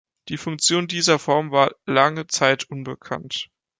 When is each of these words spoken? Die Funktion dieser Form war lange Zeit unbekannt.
Die 0.29 0.37
Funktion 0.37 0.87
dieser 0.87 1.19
Form 1.19 1.51
war 1.51 1.75
lange 1.85 2.25
Zeit 2.25 2.63
unbekannt. 2.63 3.51